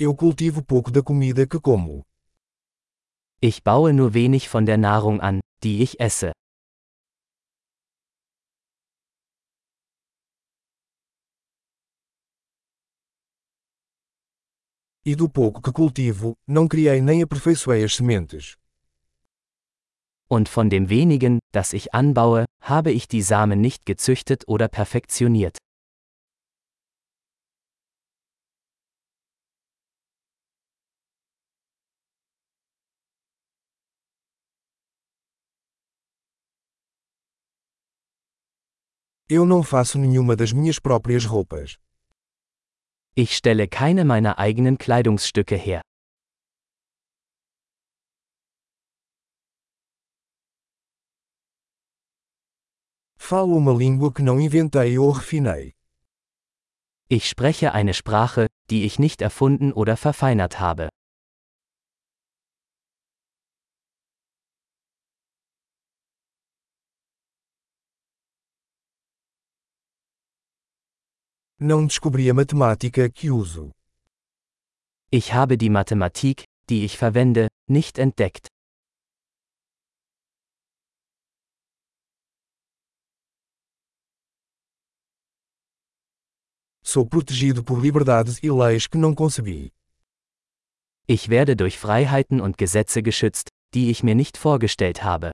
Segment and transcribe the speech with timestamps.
[0.00, 2.06] Eu cultivo pouco da comida que como.
[3.42, 6.30] Ich baue nur wenig von der Nahrung an, die ich esse.
[15.04, 18.56] E do pouco que cultivo, não criei nem aperfeiçoei as sementes.
[20.30, 25.58] Und von dem wenigen, das ich anbaue, habe ich die Samen nicht gezüchtet oder perfektioniert.
[39.30, 41.76] Eu não faço nenhuma das minhas próprias roupas.
[43.14, 45.82] Ich stelle keine meiner eigenen Kleidungsstücke her.
[53.18, 55.74] Falo uma língua que não inventei ou refinei.
[57.10, 60.88] Ich spreche eine Sprache, die ich nicht erfunden oder verfeinert habe.
[71.60, 73.72] Não descobri a matemática que uso.
[75.10, 78.46] Ich habe die Mathematik, die ich verwende, nicht entdeckt.
[86.80, 89.72] Sou protegido por liberdades e leis que não concebi.
[91.08, 95.32] Ich werde durch Freiheiten und Gesetze geschützt, die ich mir nicht vorgestellt habe.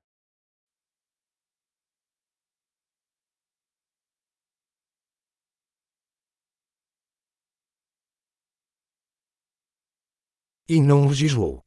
[10.67, 11.63] E não legislou.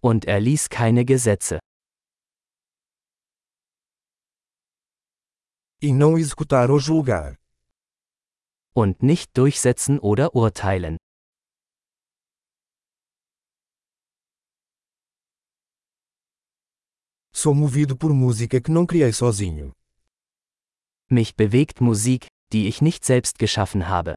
[0.00, 1.58] Und er ließ keine Gesetze.
[5.80, 7.36] E não executar ou julgar.
[8.72, 10.96] Und nicht durchsetzen oder urteilen.
[17.34, 19.72] Sou movido por música que não criei sozinho.
[21.10, 24.14] Mich bewegt Musik, die ich nicht selbst geschaffen habe.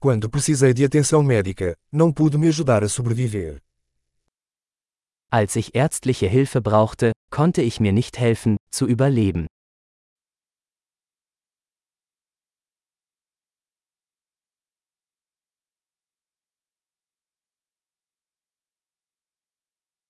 [0.00, 3.60] Quando precisei de atenção médica, não pude me ajudar a sobreviver.
[5.28, 9.46] Als ich ärztliche Hilfe brauchte, konnte ich mir nicht helfen, zu überleben.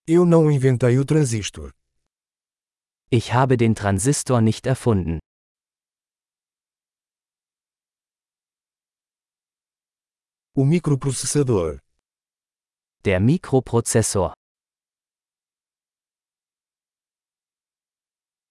[0.07, 1.73] Eu não inventei o transistor.
[3.11, 5.19] Ich habe den Transistor nicht erfunden.
[10.61, 11.79] O microprocessador.
[13.05, 14.33] Der Mikroprozessor.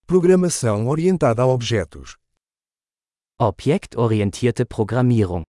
[0.06, 2.16] Programação orientada a objetos.
[3.38, 5.44] Objektorientierte Programmierung.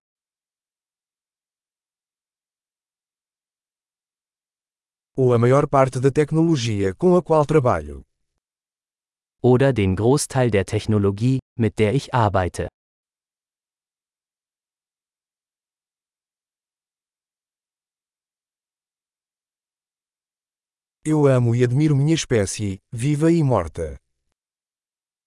[5.17, 8.03] Ou a maior parte da tecnologia com a qual trabalho.
[9.41, 12.67] Oder den Großteil der Technologie, mit der ich arbeite.
[21.11, 23.99] Eu amo e admiro minha espécie, viva e morta.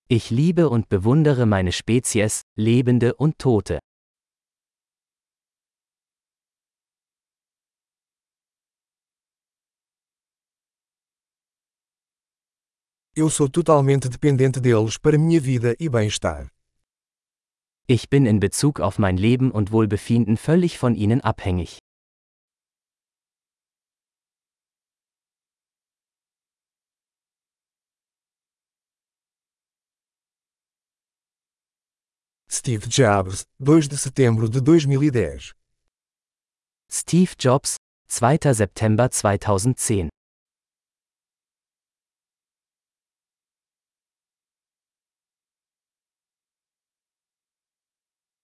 [0.07, 3.79] Ich liebe und bewundere meine Spezies, Lebende und Tote.
[13.15, 16.51] Eu sou totalmente dependente deles para minha vida e bem-estar.
[17.87, 21.79] Ich bin in Bezug auf mein Leben und Wohlbefinden völlig von ihnen abhängig.
[32.63, 35.55] Steve Jobs, 2 de setembro de 2010.
[36.87, 37.73] Steve Jobs,
[38.07, 38.55] 2.
[38.55, 40.09] September 2010